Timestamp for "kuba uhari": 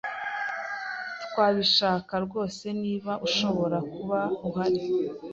3.93-4.81